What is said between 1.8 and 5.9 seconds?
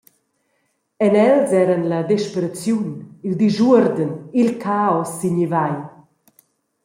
la desperaziun, il disuorden, il caos s’ignivai.